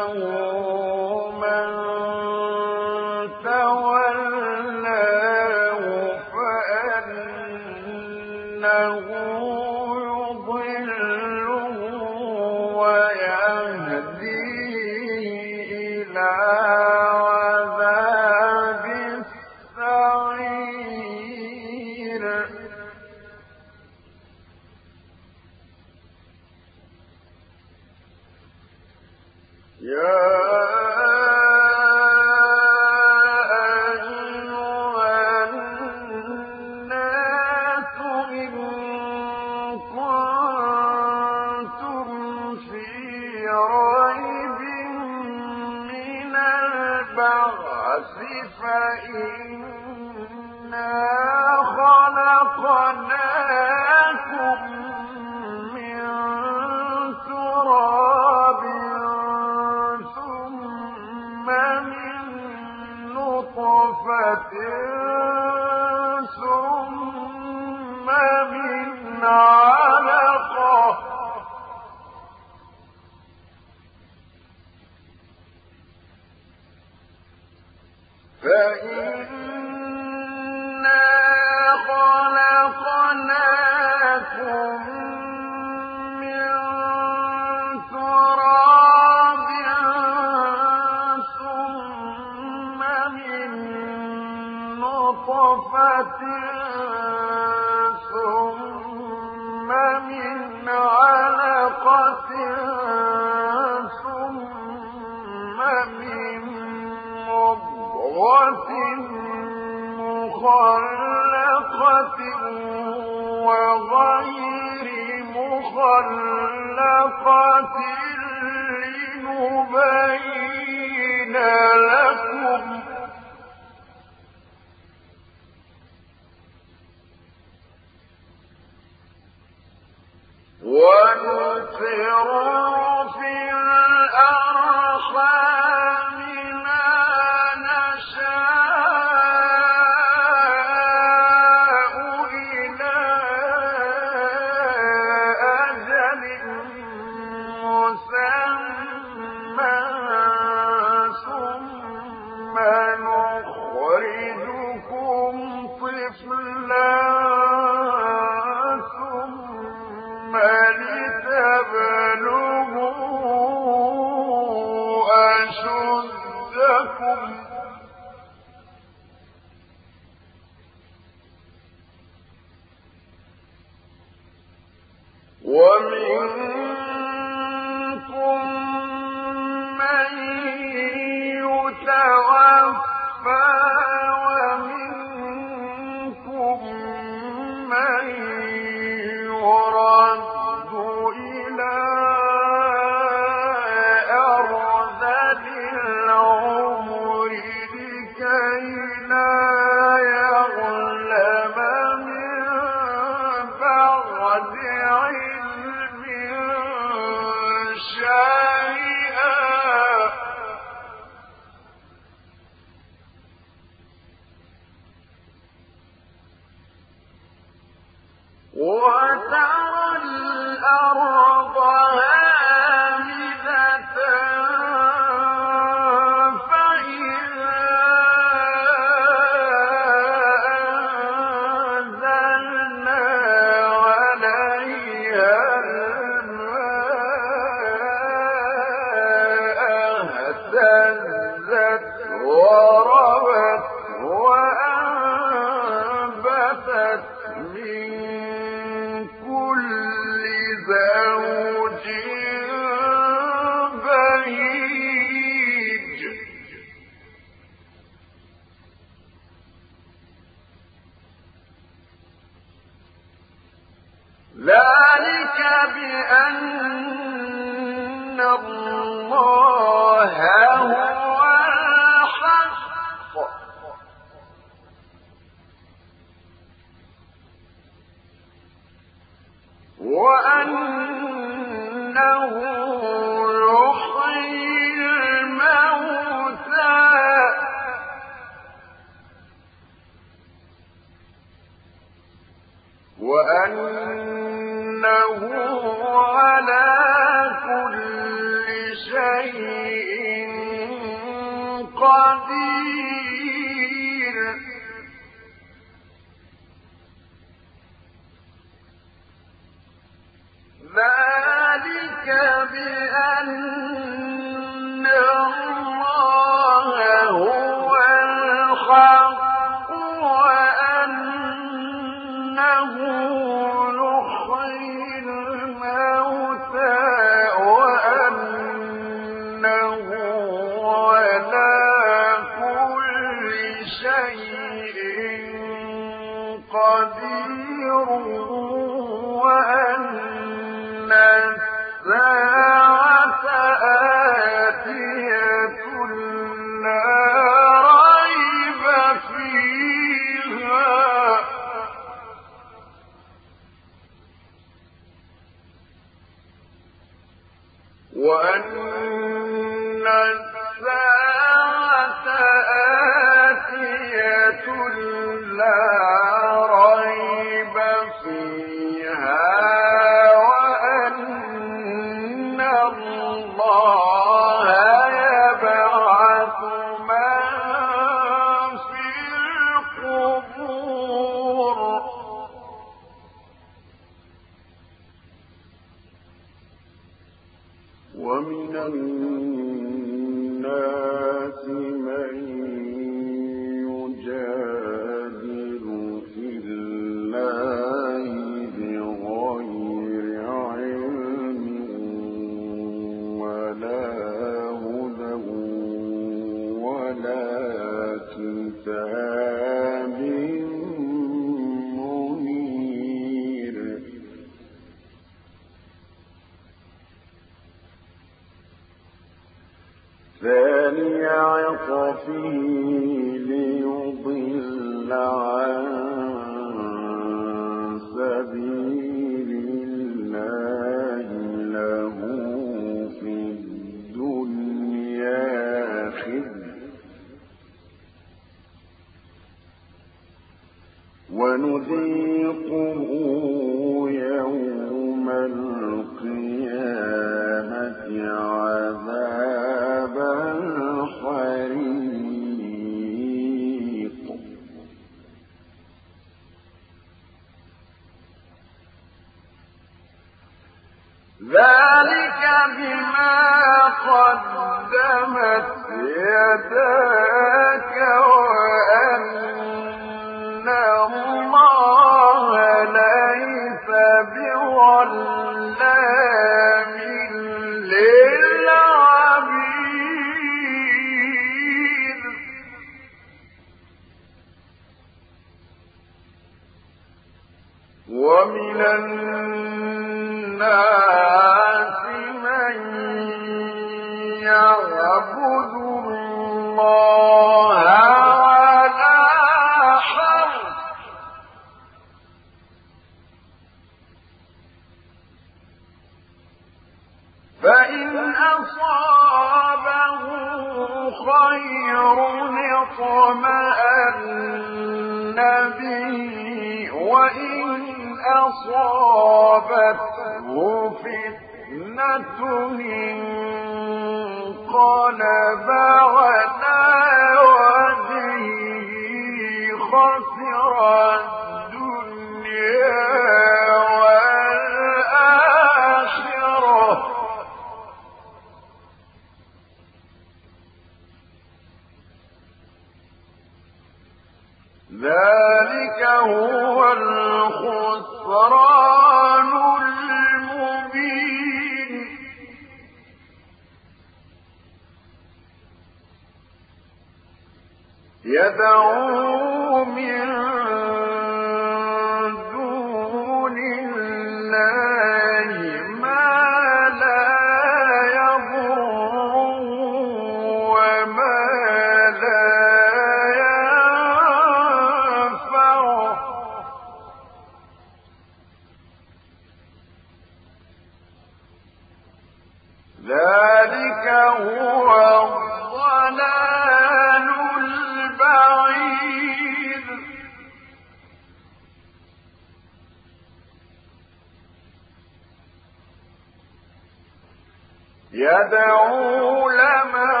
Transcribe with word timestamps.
يدعو 597.94 599.28
لمن 599.28 600.00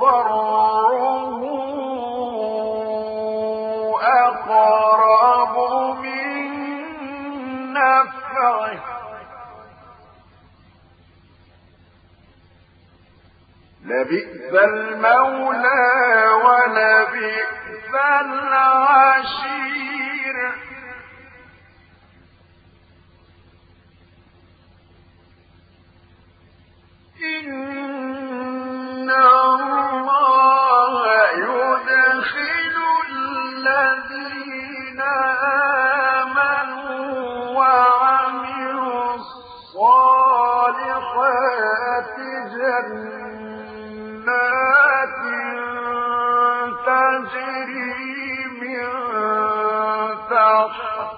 ضره 0.00 1.02
أقرب 4.02 5.54
من 6.02 6.52
نفعه. 7.72 8.80
لبئس 13.84 14.54
الموت 14.54 15.41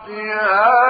فيها 0.06 0.83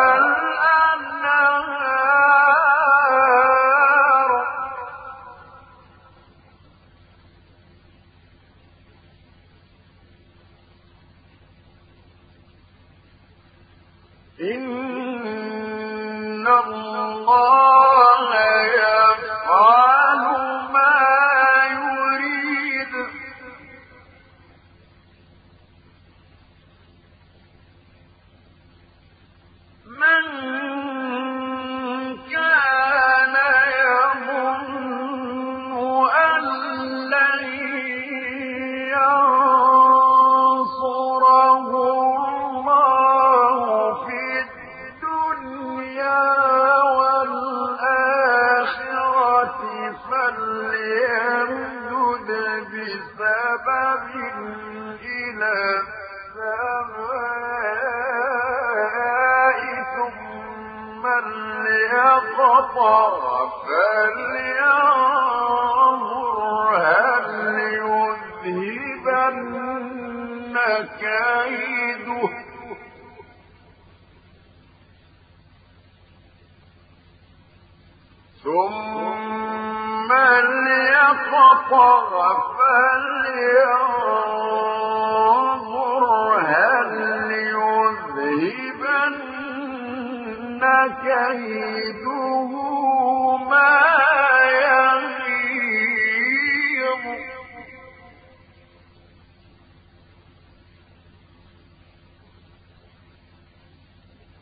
المطر 62.40 63.50
فلينظر 63.66 65.14
ثم 78.44 80.12
فلينظر 82.64 83.64
هل 86.40 86.90
يذهبن 87.32 88.74
كيده 91.04 92.13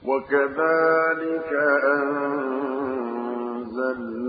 وكذلك 0.04 1.52
أنزلناه 3.62 4.22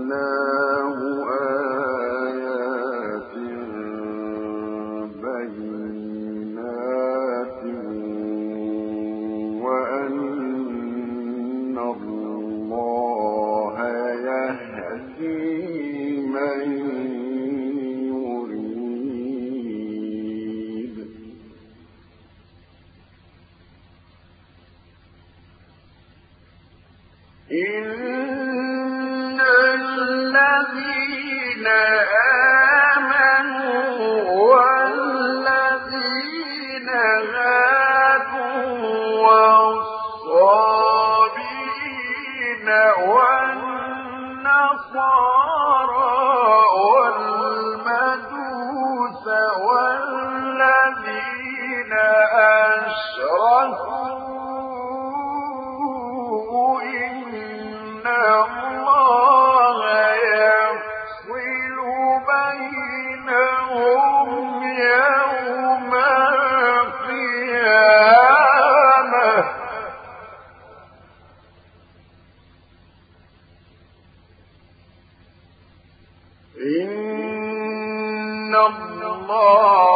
إن 76.56 78.54
الله 78.54 79.93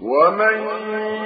ومن 0.00 1.21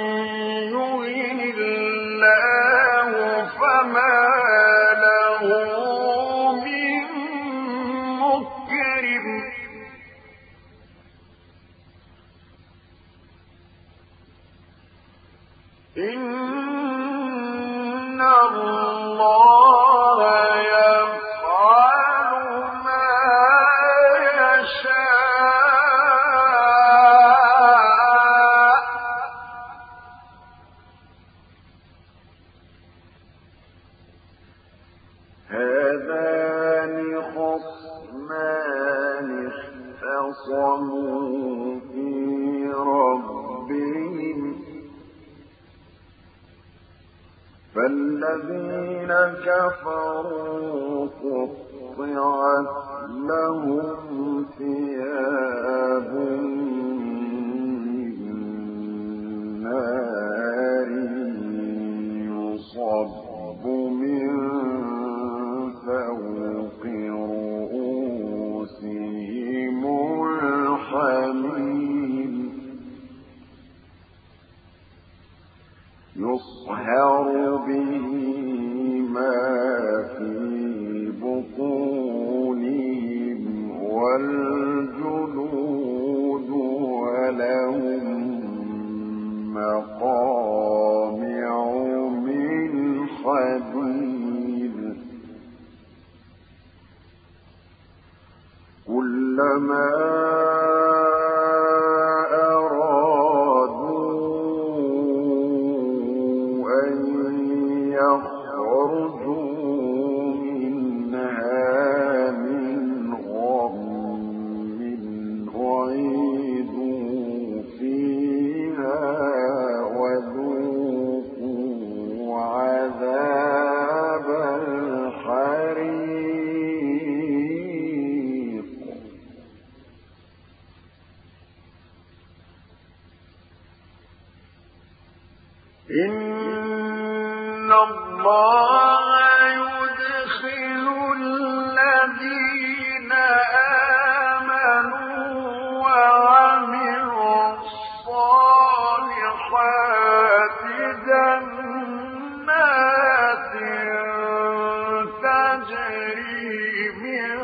من 156.27 157.37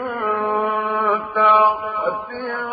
تحتها 1.35 2.72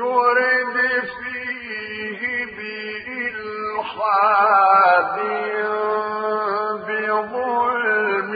يرد 0.00 0.76
فيه 1.14 2.20
بظلم 6.86 8.32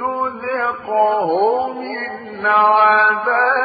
نذقه 0.00 1.28
من 1.72 2.46
عذاب 2.46 3.64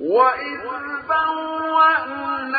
وإذ 0.00 0.60
بوأنا 1.08 2.29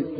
البيت 0.00 0.18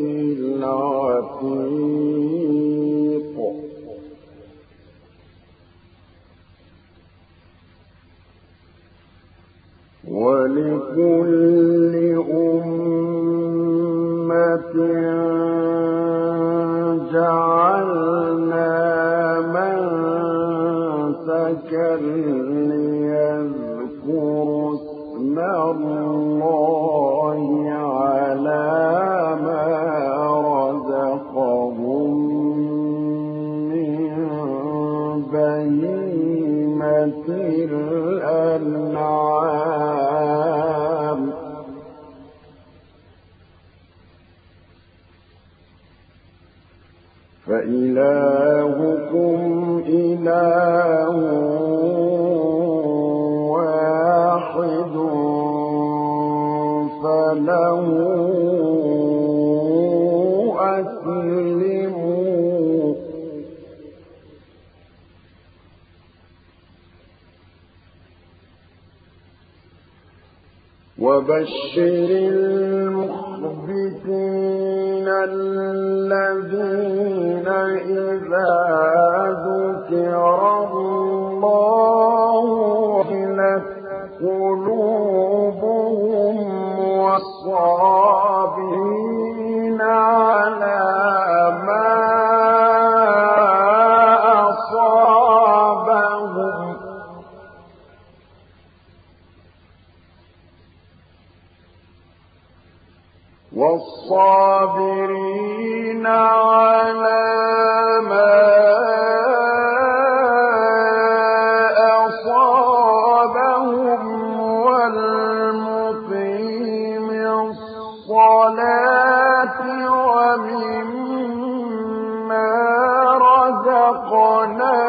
خلقنا 123.92 124.81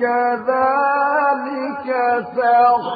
كذلك 0.00 1.88
سخرها 2.36 2.95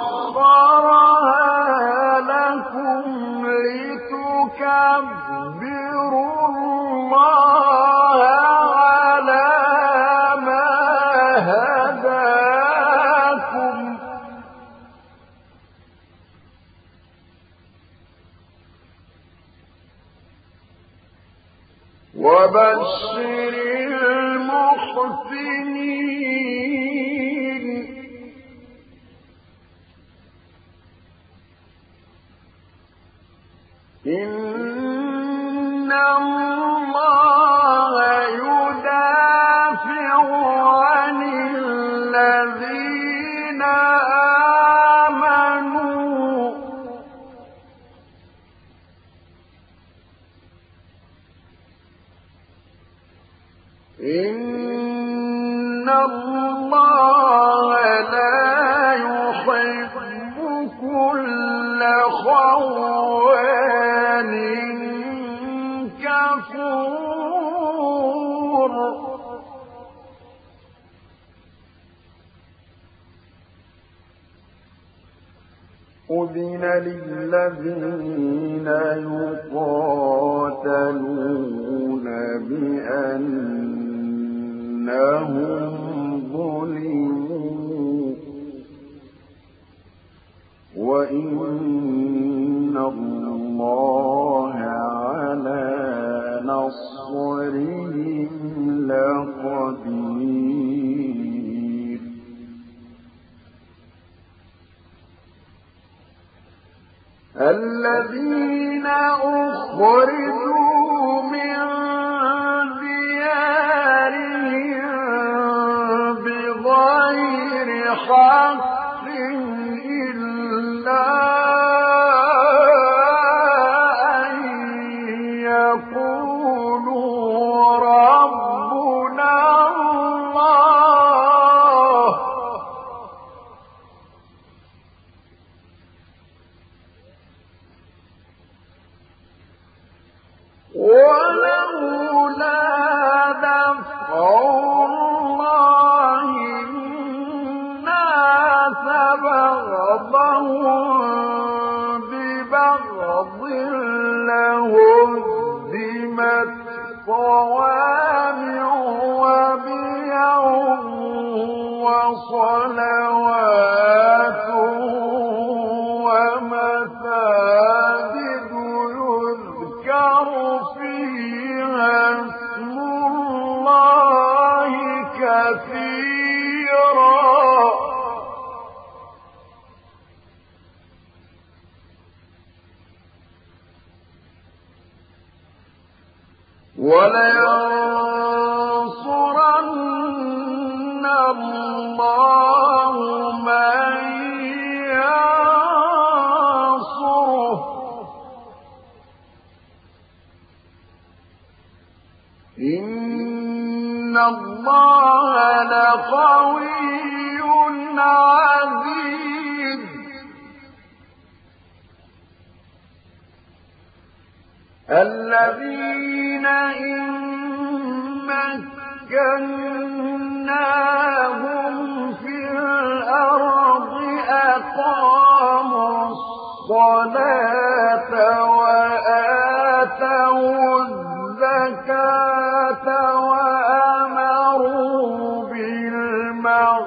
Glory 109.81 110.20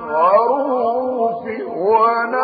غروف 0.01 1.43
ولا 1.89 2.42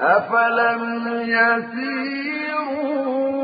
أفلم 0.00 0.82
يسيروا 1.22 2.68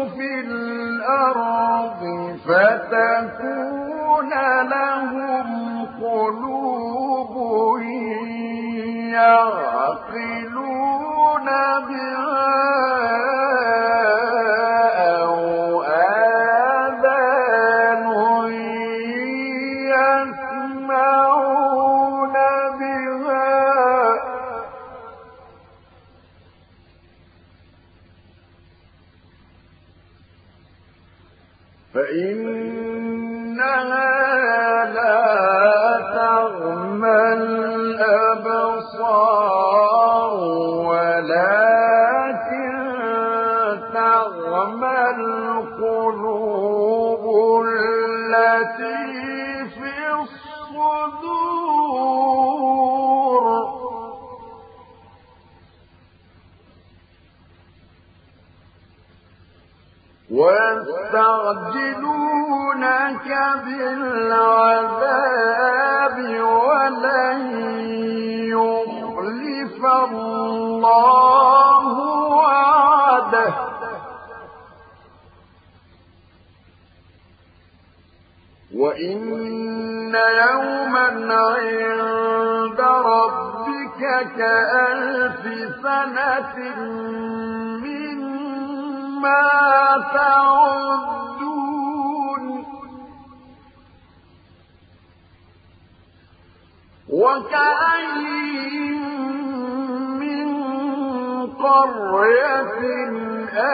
في 0.04 0.40
الأرض 0.40 2.00
فتكون 2.46 4.32
لهم 4.70 5.48
قلوب 6.02 7.34
يعقلون 10.24 11.46
بها 11.88 12.33
يستعجلونك 61.94 63.28
بالعذاب 63.64 64.16
ولن 66.42 67.40
يخلف 68.50 69.84
الله 69.84 71.86
وعده. 72.28 73.54
وإن 78.74 79.18
يوما 80.14 81.34
عند 81.34 82.80
ربك 82.80 84.00
كألف 84.36 85.42
سنة 85.82 86.54
بما 89.24 90.04
تعدون 90.14 91.44
وكأين 97.08 99.02
من 100.20 100.48
قرية 101.52 102.80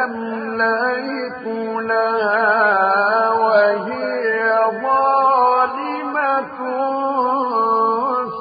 أمليت 0.05 1.46
لها 1.90 3.30
وهي 3.30 4.40
ظالمة 4.82 6.59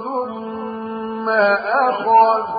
ثم 0.03 1.30
أخذت 1.30 2.59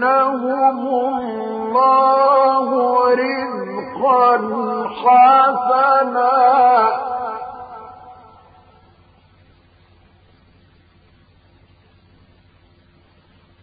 يمنهم 0.03 1.18
الله 1.62 2.68
رزقا 3.14 4.36
حسنا. 5.03 6.32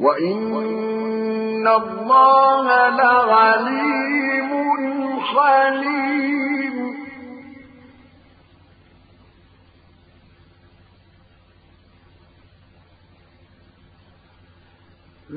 وإن 0.00 1.66
الله 1.68 2.66
لعليم 2.88 4.50
حليم. 5.20 6.59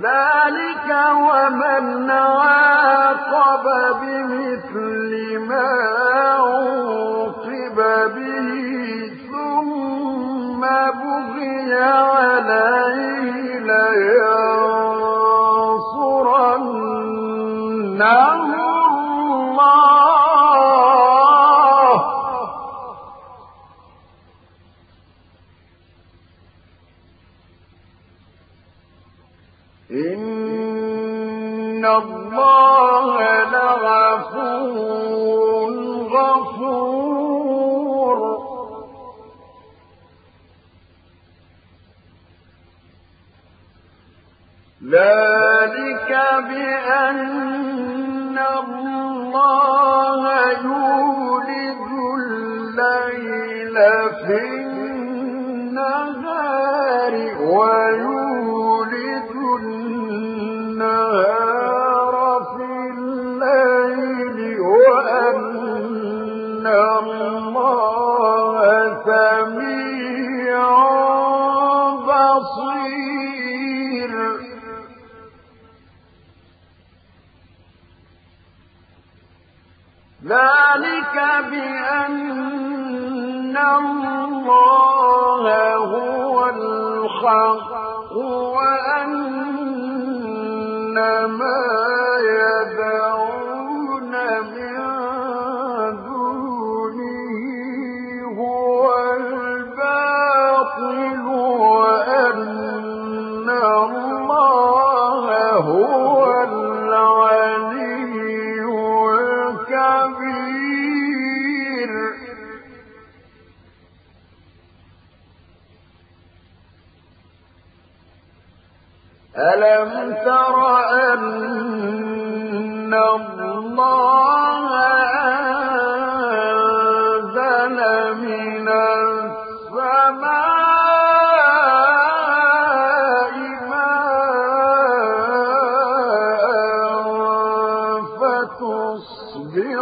ذلك 0.02 0.90
ومن 1.16 2.10
عاقب 2.12 3.66
بمثل 4.02 5.40
ما 5.40 5.70
عوقب 6.38 7.78
به 8.16 8.50
ثم 9.32 10.62
بغي 10.62 11.74
عليه 11.74 13.60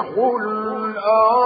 الأرض 0.02 1.41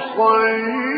خير 0.00 0.89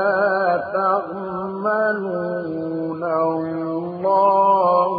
تعملون 0.73 2.13
الله 3.83 4.93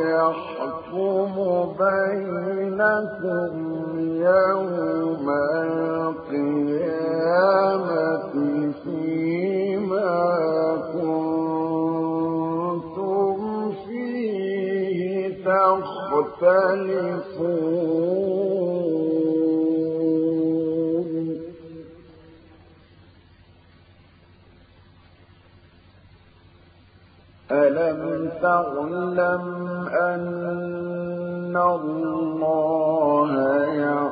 يحكم 0.00 1.34
بينكم 1.78 3.52
يوم 4.22 5.26
القيامة 6.22 6.92
فيما 8.84 10.16
كنتم 10.92 12.12
فيه 13.86 15.00
تختلفون. 15.44 16.72
ألم 27.52 28.02
تعلم 28.42 29.44
أن 29.88 31.56
الله 31.56 33.32
يعلم 33.64 34.11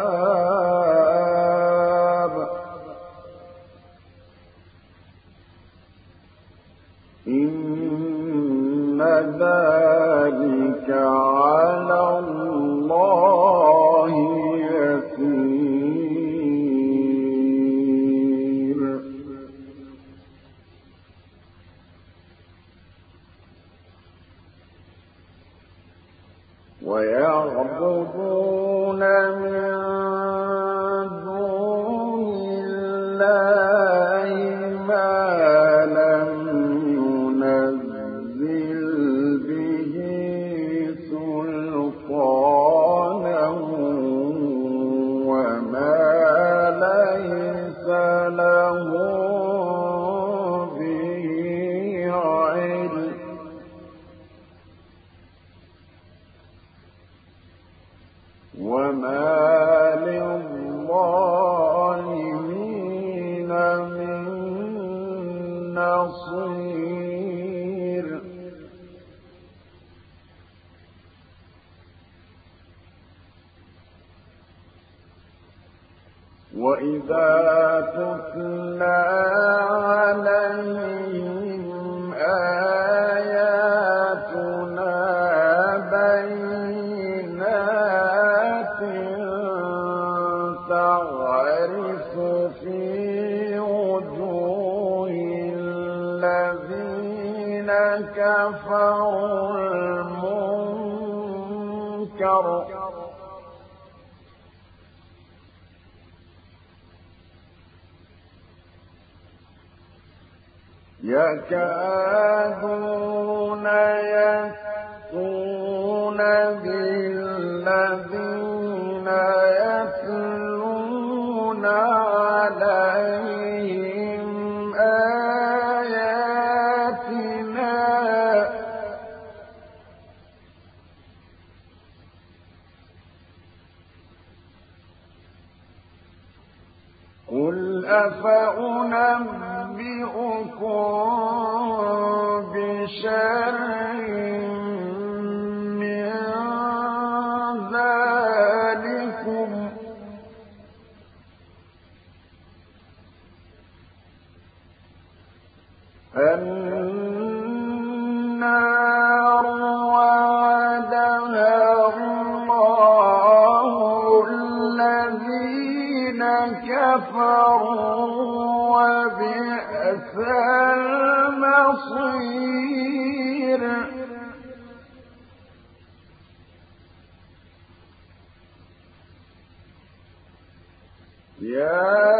يا 181.51 182.10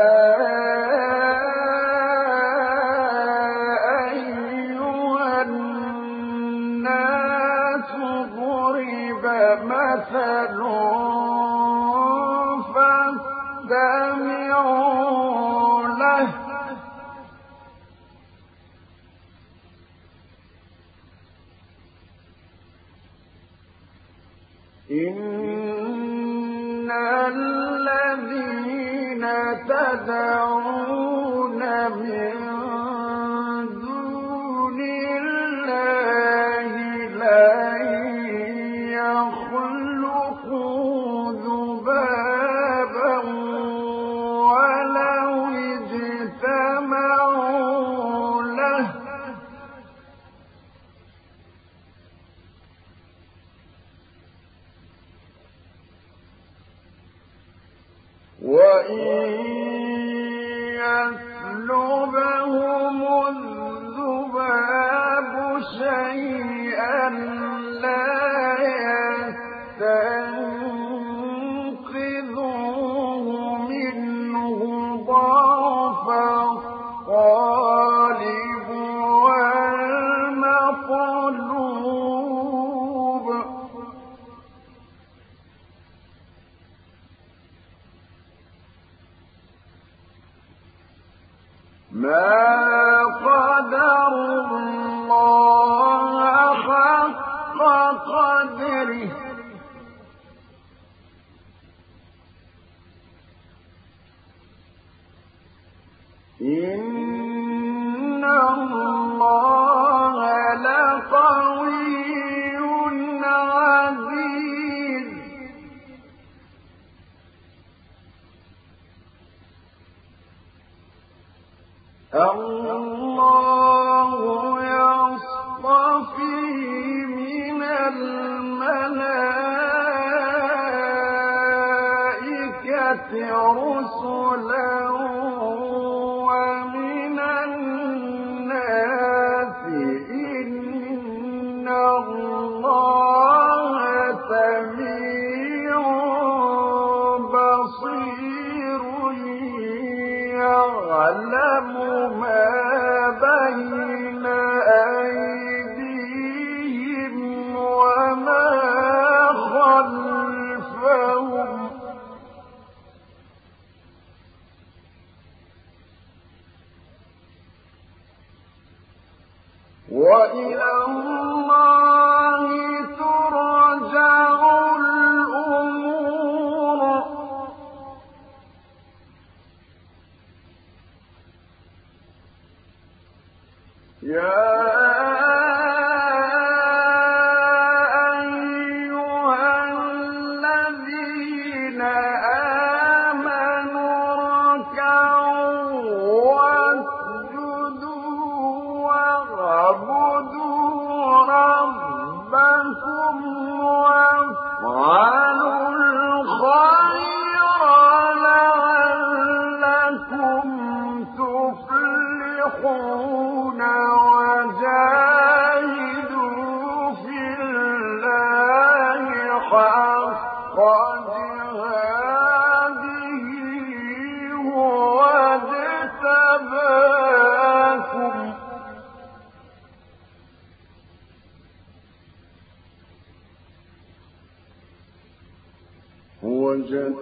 إن 106.42 107.01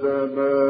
اجتباكم 0.03 0.68